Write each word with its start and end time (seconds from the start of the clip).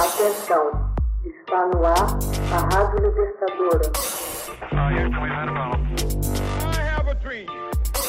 Atenção, 0.00 0.64
está 1.26 1.66
no 1.74 1.84
ar 1.84 2.18
a 2.54 2.58
Rádio 2.74 3.00
Libertadora. 3.06 3.92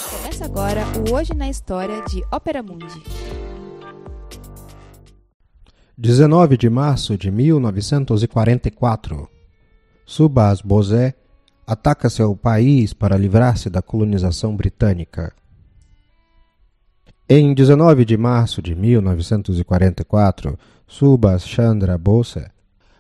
Começa 0.10 0.46
agora 0.46 0.86
o 0.98 1.14
Hoje 1.14 1.34
na 1.34 1.50
História 1.50 2.02
de 2.04 2.24
Ópera 2.32 2.64
Mundi. 2.64 3.04
19 5.98 6.56
de 6.56 6.70
março 6.70 7.18
de 7.18 7.30
1944. 7.30 9.28
Subas 10.06 10.62
Bozé 10.62 11.14
ataca 11.68 12.10
seu 12.10 12.34
país 12.38 12.94
para 12.94 13.18
livrar-se 13.18 13.70
da 13.70 13.82
colonização 13.82 14.56
britânica. 14.56 15.34
Em 17.34 17.54
19 17.54 18.04
de 18.04 18.18
março 18.18 18.62
de 18.62 18.76
1944, 18.76 20.60
Subhas 20.86 21.48
Chandra 21.48 21.98
Bose 21.98 22.46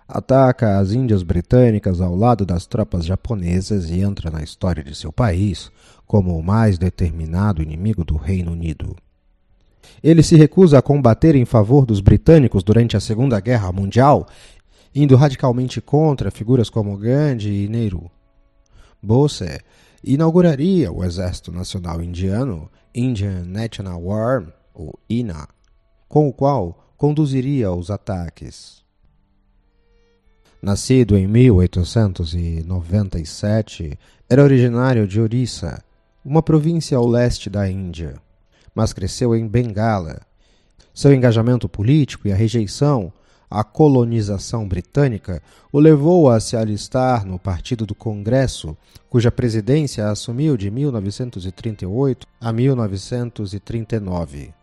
ataca 0.08 0.80
as 0.80 0.94
Índias 0.94 1.22
Britânicas 1.22 2.00
ao 2.00 2.16
lado 2.16 2.46
das 2.46 2.66
tropas 2.66 3.04
japonesas 3.04 3.90
e 3.90 4.00
entra 4.00 4.32
na 4.32 4.42
história 4.42 4.82
de 4.82 4.96
seu 4.96 5.12
país 5.12 5.70
como 6.08 6.38
o 6.38 6.42
mais 6.42 6.78
determinado 6.78 7.62
inimigo 7.62 8.06
do 8.06 8.16
Reino 8.16 8.54
Unido. 8.54 8.96
Ele 10.02 10.24
se 10.24 10.38
recusa 10.38 10.80
a 10.80 10.82
combater 10.82 11.36
em 11.36 11.44
favor 11.44 11.86
dos 11.86 12.00
britânicos 12.00 12.64
durante 12.64 12.96
a 12.96 13.02
Segunda 13.02 13.38
Guerra 13.42 13.70
Mundial, 13.74 14.26
indo 14.96 15.18
radicalmente 15.18 15.82
contra 15.82 16.32
figuras 16.32 16.70
como 16.70 16.96
Gandhi 16.96 17.66
e 17.66 17.68
Nehru. 17.68 18.10
Bose 19.02 19.60
inauguraria 20.04 20.92
o 20.92 21.04
Exército 21.04 21.52
Nacional 21.52 22.02
Indiano, 22.02 22.70
Indian 22.94 23.46
National 23.46 24.12
Army, 24.12 24.54
ou 24.74 25.00
INA, 25.10 25.48
com 26.08 26.28
o 26.28 26.34
qual 26.34 26.94
conduziria 26.98 27.72
os 27.72 27.90
ataques. 27.90 28.84
Nascido 30.62 31.18
em 31.18 31.26
1897, 31.28 33.98
era 34.30 34.44
originário 34.44 35.08
de 35.08 35.20
Orissa, 35.20 35.84
uma 36.24 36.44
província 36.44 36.96
ao 36.98 37.08
leste 37.08 37.50
da 37.50 37.68
Índia, 37.68 38.22
mas 38.76 38.94
cresceu 38.94 39.36
em 39.36 39.48
Bengala. 39.48 40.22
Seu 40.94 41.12
engajamento 41.14 41.68
político 41.68 42.28
e 42.28 42.32
a 42.32 42.36
rejeição 42.36 43.12
à 43.52 43.64
colonização 43.64 44.68
britânica 44.68 45.44
o 45.72 45.80
levou 45.80 46.30
a 46.30 46.40
se 46.40 46.56
alistar 46.56 47.26
no 47.26 47.38
Partido 47.38 47.86
do 47.86 47.94
Congresso, 47.94 48.76
cuja 49.10 49.30
presidência 49.30 50.10
assumiu 50.10 50.56
de 50.56 50.72
1938 50.72 52.26
a 52.40 52.54
1939 52.54 54.54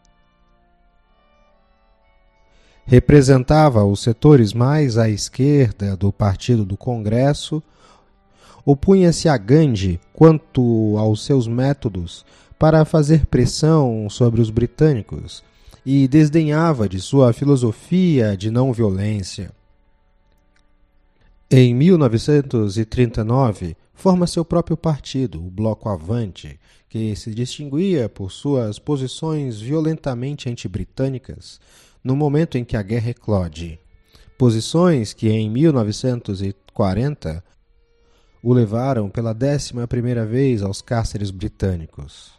representava 2.89 3.85
os 3.85 4.01
setores 4.01 4.55
mais 4.55 4.97
à 4.97 5.11
esquerda 5.11 5.95
do 5.95 6.11
Partido 6.11 6.65
do 6.65 6.75
Congresso, 6.75 7.63
opunha-se 8.65 9.29
a 9.29 9.37
Gandhi 9.37 10.01
quanto 10.11 10.97
aos 10.97 11.23
seus 11.23 11.47
métodos 11.47 12.25
para 12.59 12.87
fazer 12.87 13.27
pressão 13.27 14.09
sobre 14.09 14.41
os 14.41 14.49
britânicos 14.49 15.45
e 15.91 16.07
desdenhava 16.07 16.87
de 16.87 17.01
sua 17.01 17.33
filosofia 17.33 18.37
de 18.37 18.51
não 18.51 18.75
violência. 18.75 19.51
Em 21.51 21.75
1939, 21.75 23.75
forma 23.95 24.27
seu 24.27 24.45
próprio 24.45 24.77
partido, 24.77 25.43
o 25.43 25.51
Bloco 25.51 25.89
Avante, 25.89 26.61
que 26.91 27.17
se 27.17 27.35
distinguia 27.35 28.07
por 28.07 28.31
suas 28.31 28.79
posições 28.79 29.59
violentamente 29.59 30.51
anti-britânicas, 30.51 31.59
no 32.05 32.15
momento 32.15 32.59
em 32.59 32.67
que 32.67 32.77
a 32.77 32.83
guerra 32.83 33.13
eclode. 33.13 33.81
Posições 34.37 35.15
que 35.15 35.31
em 35.31 35.49
1940 35.49 37.43
o 38.43 38.53
levaram 38.53 39.09
pela 39.09 39.33
décima 39.33 39.89
primeira 39.89 40.27
vez 40.27 40.61
aos 40.61 40.83
cárceres 40.83 41.31
britânicos. 41.31 42.38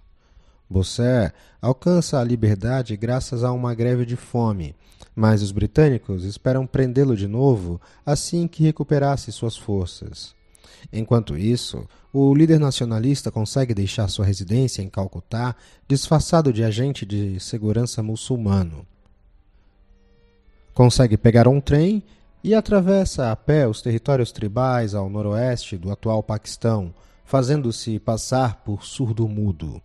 Bossé 0.69 1.33
alcança 1.61 2.19
a 2.19 2.23
liberdade 2.23 2.95
graças 2.95 3.43
a 3.43 3.51
uma 3.51 3.73
greve 3.73 4.05
de 4.05 4.15
fome, 4.15 4.75
mas 5.15 5.41
os 5.41 5.51
britânicos 5.51 6.23
esperam 6.23 6.67
prendê-lo 6.67 7.15
de 7.15 7.27
novo 7.27 7.81
assim 8.05 8.47
que 8.47 8.63
recuperasse 8.63 9.31
suas 9.31 9.57
forças. 9.57 10.35
Enquanto 10.93 11.37
isso, 11.37 11.87
o 12.13 12.33
líder 12.33 12.59
nacionalista 12.59 13.31
consegue 13.31 13.73
deixar 13.73 14.07
sua 14.07 14.25
residência 14.25 14.81
em 14.81 14.89
Calcutá 14.89 15.55
disfarçado 15.87 16.53
de 16.53 16.63
agente 16.63 17.05
de 17.05 17.39
segurança 17.39 18.03
muçulmano 18.03 18.85
consegue 20.79 21.17
pegar 21.17 21.45
um 21.45 21.59
trem 21.59 22.01
e 22.41 22.55
atravessa 22.55 23.33
a 23.33 23.35
pé 23.35 23.67
os 23.67 23.81
territórios 23.81 24.31
tribais 24.31 24.95
ao 24.95 25.09
noroeste 25.09 25.77
do 25.77 25.91
atual 25.91 26.23
Paquistão, 26.23 26.93
fazendo-se 27.25 27.99
passar 27.99 28.63
por 28.63 28.85
surdo-mudo. 28.85 29.81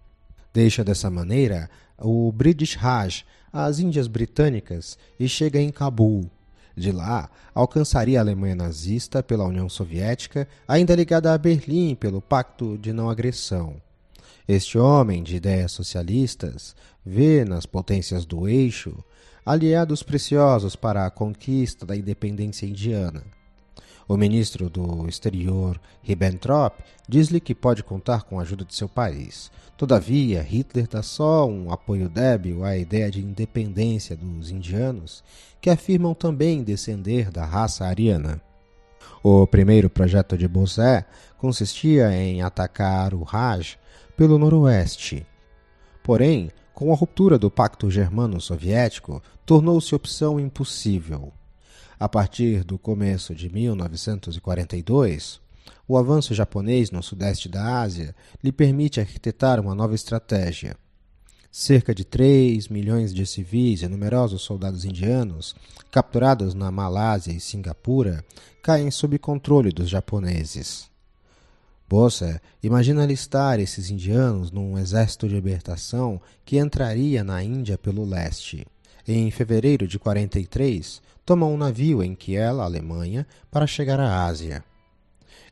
Deixa 0.54 0.84
dessa 0.84 1.10
maneira 1.10 1.68
o 1.98 2.30
British 2.30 2.76
Raj, 2.76 3.24
as 3.52 3.80
Índias 3.80 4.06
Britânicas, 4.06 4.96
e 5.18 5.28
chega 5.28 5.60
em 5.60 5.72
Cabul. 5.72 6.30
De 6.76 6.92
lá, 6.92 7.28
alcançaria 7.52 8.20
a 8.20 8.22
Alemanha 8.22 8.54
nazista 8.54 9.20
pela 9.20 9.44
União 9.44 9.68
Soviética, 9.68 10.46
ainda 10.66 10.94
ligada 10.94 11.34
a 11.34 11.38
Berlim 11.38 11.96
pelo 11.96 12.22
Pacto 12.22 12.78
de 12.78 12.92
Não 12.92 13.10
Agressão. 13.10 13.82
Este 14.46 14.78
homem 14.78 15.24
de 15.24 15.34
ideias 15.34 15.72
socialistas 15.72 16.76
vê 17.04 17.44
nas 17.44 17.66
potências 17.66 18.24
do 18.24 18.48
eixo 18.48 18.96
aliados 19.44 20.04
preciosos 20.04 20.76
para 20.76 21.04
a 21.04 21.10
conquista 21.10 21.84
da 21.84 21.96
independência 21.96 22.64
indiana. 22.64 23.24
O 24.06 24.16
ministro 24.16 24.68
do 24.68 25.08
Exterior, 25.08 25.80
Ribbentrop, 26.02 26.78
diz-lhe 27.08 27.40
que 27.40 27.54
pode 27.54 27.82
contar 27.82 28.24
com 28.24 28.38
a 28.38 28.42
ajuda 28.42 28.64
de 28.64 28.74
seu 28.74 28.88
país. 28.88 29.50
Todavia, 29.76 30.42
Hitler 30.42 30.86
dá 30.86 31.02
só 31.02 31.46
um 31.46 31.72
apoio 31.72 32.08
débil 32.08 32.64
à 32.64 32.76
ideia 32.76 33.10
de 33.10 33.20
independência 33.20 34.14
dos 34.14 34.50
indianos, 34.50 35.24
que 35.60 35.70
afirmam 35.70 36.14
também 36.14 36.62
descender 36.62 37.30
da 37.30 37.44
raça 37.44 37.86
ariana. 37.86 38.40
O 39.22 39.46
primeiro 39.46 39.88
projeto 39.88 40.36
de 40.36 40.46
Bosé 40.46 41.06
consistia 41.38 42.12
em 42.12 42.42
atacar 42.42 43.14
o 43.14 43.22
Raj 43.22 43.78
pelo 44.16 44.38
noroeste. 44.38 45.26
Porém, 46.02 46.50
com 46.74 46.92
a 46.92 46.96
ruptura 46.96 47.38
do 47.38 47.50
Pacto 47.50 47.90
Germano-Soviético, 47.90 49.22
tornou-se 49.46 49.94
opção 49.94 50.38
impossível. 50.38 51.32
A 51.98 52.08
partir 52.08 52.64
do 52.64 52.78
começo 52.78 53.34
de 53.34 53.48
1942, 53.48 55.40
o 55.86 55.96
avanço 55.96 56.34
japonês 56.34 56.90
no 56.90 57.02
sudeste 57.02 57.48
da 57.48 57.80
Ásia 57.80 58.14
lhe 58.42 58.50
permite 58.50 59.00
arquitetar 59.00 59.60
uma 59.60 59.74
nova 59.74 59.94
estratégia. 59.94 60.76
Cerca 61.52 61.94
de 61.94 62.04
3 62.04 62.66
milhões 62.68 63.14
de 63.14 63.24
civis 63.24 63.82
e 63.82 63.88
numerosos 63.88 64.42
soldados 64.42 64.84
indianos, 64.84 65.54
capturados 65.90 66.52
na 66.52 66.70
Malásia 66.70 67.32
e 67.32 67.38
Singapura, 67.38 68.24
caem 68.60 68.90
sob 68.90 69.16
controle 69.18 69.70
dos 69.70 69.88
japoneses. 69.88 70.90
Bossa 71.88 72.40
imagina 72.60 73.04
alistar 73.04 73.60
esses 73.60 73.88
indianos 73.88 74.50
num 74.50 74.76
exército 74.76 75.28
de 75.28 75.34
libertação 75.34 76.20
que 76.44 76.58
entraria 76.58 77.22
na 77.22 77.44
Índia 77.44 77.78
pelo 77.78 78.04
leste. 78.04 78.66
Em 79.06 79.30
fevereiro 79.30 79.86
de 79.86 79.98
43, 79.98 81.02
toma 81.26 81.46
um 81.46 81.58
navio 81.58 82.02
em 82.02 82.14
Kiel, 82.14 82.60
Alemanha, 82.60 83.26
para 83.50 83.66
chegar 83.66 84.00
à 84.00 84.24
Ásia. 84.24 84.64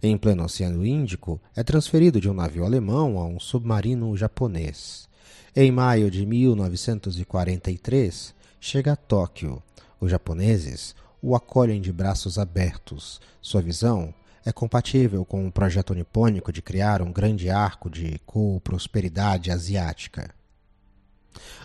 Em 0.02 0.16
pleno 0.16 0.44
Oceano 0.44 0.86
Índico, 0.86 1.38
é 1.54 1.62
transferido 1.62 2.18
de 2.20 2.30
um 2.30 2.34
navio 2.34 2.64
alemão 2.64 3.18
a 3.18 3.26
um 3.26 3.38
submarino 3.38 4.16
japonês. 4.16 5.06
Em 5.54 5.70
maio 5.70 6.10
de 6.10 6.24
1943, 6.24 8.34
chega 8.58 8.92
a 8.92 8.96
Tóquio. 8.96 9.62
Os 10.00 10.10
japoneses 10.10 10.94
o 11.22 11.36
acolhem 11.36 11.80
de 11.80 11.92
braços 11.92 12.36
abertos. 12.36 13.20
Sua 13.40 13.62
visão 13.62 14.12
é 14.44 14.50
compatível 14.50 15.24
com 15.24 15.46
o 15.46 15.52
projeto 15.52 15.94
nipônico 15.94 16.52
de 16.52 16.60
criar 16.60 17.00
um 17.00 17.12
grande 17.12 17.48
arco 17.48 17.88
de 17.88 18.18
co-prosperidade 18.26 19.52
asiática. 19.52 20.34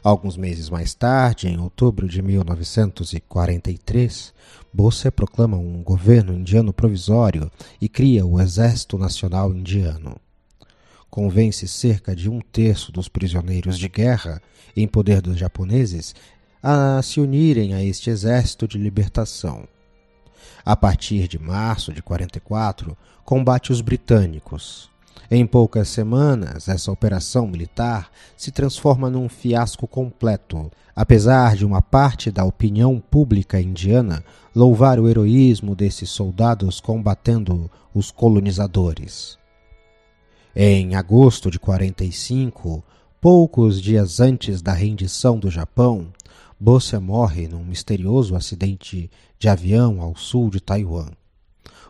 Alguns 0.04 0.38
meses 0.38 0.70
mais 0.70 0.94
tarde, 0.94 1.48
em 1.48 1.60
outubro 1.60 2.08
de 2.08 2.22
1943, 2.22 4.34
Bose 4.74 5.12
proclama 5.12 5.58
um 5.58 5.84
governo 5.84 6.34
indiano 6.34 6.72
provisório 6.72 7.52
e 7.82 7.90
cria 7.90 8.26
o 8.26 8.40
Exército 8.40 8.98
Nacional 8.98 9.54
Indiano. 9.54 10.16
Convence 11.10 11.68
cerca 11.68 12.16
de 12.16 12.30
um 12.30 12.40
terço 12.40 12.92
dos 12.92 13.08
prisioneiros 13.08 13.78
de 13.78 13.90
guerra 13.90 14.42
em 14.76 14.88
poder 14.88 15.22
dos 15.22 15.38
japoneses 15.38 16.14
a 16.62 17.02
se 17.02 17.20
unirem 17.20 17.74
a 17.74 17.84
este 17.84 18.10
exército 18.10 18.68
de 18.68 18.78
libertação. 18.78 19.68
A 20.64 20.76
partir 20.76 21.28
de 21.28 21.40
março 21.40 21.94
de 21.94 22.02
44, 22.02 22.98
combate 23.24 23.72
os 23.72 23.82
britânicos. 23.82 24.90
Em 25.30 25.46
poucas 25.46 25.90
semanas, 25.90 26.68
essa 26.68 26.92
operação 26.92 27.48
militar 27.48 28.10
se 28.36 28.52
transforma 28.52 29.10
num 29.10 29.28
fiasco 29.28 29.88
completo, 29.88 30.72
apesar 30.96 31.56
de 31.56 31.66
uma 31.66 31.82
parte 31.82 32.32
da 32.32 32.46
opinião 32.46 33.00
pública 33.00 33.60
indiana 33.60 34.24
louvar 34.56 35.00
o 35.00 35.10
heroísmo 35.10 35.76
desses 35.76 36.10
soldados 36.10 36.80
combatendo 36.80 37.70
os 37.94 38.10
colonizadores. 38.10 39.38
Em 40.56 40.96
agosto 40.96 41.52
de 41.52 41.60
45, 41.60 42.84
poucos 43.20 43.82
dias 43.82 44.20
antes 44.20 44.62
da 44.62 44.74
rendição 44.74 45.38
do 45.38 45.52
Japão, 45.52 46.08
Bose 46.60 46.98
morre 46.98 47.48
num 47.48 47.64
misterioso 47.64 48.36
acidente 48.36 49.12
de 49.38 49.48
avião 49.48 50.02
ao 50.02 50.16
sul 50.16 50.50
de 50.50 50.60
Taiwan. 50.60 51.12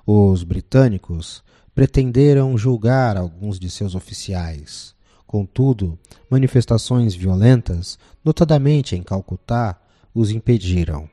Os 0.06 0.44
britânicos 0.44 1.41
pretenderam 1.77 2.57
julgar 2.57 3.15
alguns 3.18 3.59
de 3.59 3.69
seus 3.69 3.94
oficiais. 3.94 4.95
Contudo, 5.27 5.95
manifestações 6.27 7.13
violentas, 7.13 8.00
notadamente 8.25 8.95
em 8.95 9.03
Calcutá, 9.03 9.79
os 10.12 10.31
impediram. 10.31 11.07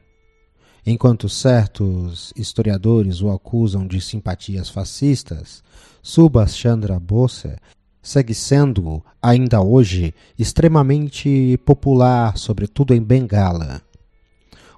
Enquanto 0.86 1.28
certos 1.28 2.32
historiadores 2.34 3.20
o 3.20 3.30
acusam 3.30 3.86
de 3.86 4.00
simpatias 4.00 4.70
fascistas, 4.70 5.62
Subhas 6.02 6.56
Chandra 6.56 6.98
Bose 6.98 7.58
segue 8.00 8.32
sendo, 8.32 9.04
ainda 9.20 9.60
hoje, 9.60 10.14
extremamente 10.38 11.58
popular, 11.66 12.38
sobretudo 12.38 12.94
em 12.94 13.02
Bengala. 13.02 13.82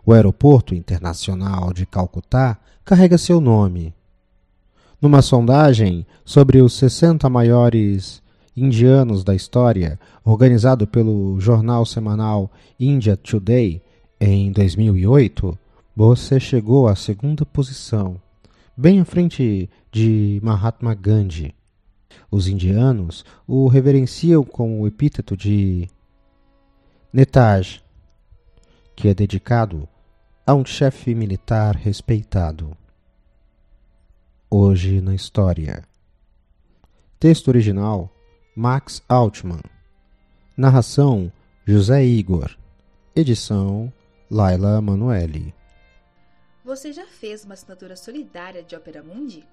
O 0.05 0.13
aeroporto 0.13 0.75
internacional 0.75 1.73
de 1.73 1.87
Calcutá 1.87 2.59
carrega 2.85 3.17
seu 3.17 3.41
nome. 3.41 3.95
Numa 5.01 5.21
sondagem 5.21 6.07
sobre 6.25 6.63
os 6.63 6.73
60 6.73 7.29
maiores 7.29 8.23
indianos 8.57 9.23
da 9.23 9.35
história, 9.35 10.01
organizado 10.25 10.87
pelo 10.87 11.39
jornal 11.39 11.85
semanal 11.85 12.51
India 12.81 13.15
Today 13.15 13.83
em 14.19 14.51
2008, 14.51 15.59
Bose 15.95 16.41
chegou 16.41 16.89
à 16.89 16.97
segunda 16.97 17.45
posição, 17.45 18.17
bem 18.75 19.01
à 19.01 19.05
frente 19.05 19.69
de 19.93 20.41
Mahatma 20.43 20.95
Gandhi. 20.95 21.55
Os 22.31 22.49
indianos 22.49 23.23
o 23.47 23.69
reverenciam 23.69 24.43
com 24.43 24.81
o 24.81 24.87
epíteto 24.87 25.37
de 25.37 25.89
Netaj, 27.13 27.83
que 28.95 29.09
é 29.09 29.15
dedicado 29.15 29.87
a 30.47 30.55
um 30.55 30.65
chefe 30.65 31.15
militar 31.15 31.77
respeitado. 31.77 32.75
Hoje 34.49 35.01
na 35.01 35.13
História. 35.13 35.83
Texto 37.19 37.49
original: 37.49 38.09
Max 38.55 39.03
Altman. 39.09 39.61
Narração: 40.57 41.33
José 41.67 42.05
Igor. 42.05 42.57
Edição: 43.15 43.93
Laila 44.31 44.81
Manuelle. 44.81 45.53
Você 46.65 46.93
já 46.93 47.09
fez 47.09 47.45
uma 47.45 47.55
assinatura 47.55 47.97
solidária 47.97 48.63
de 48.63 48.77
Opera 48.77 49.03
Mundi? 49.03 49.45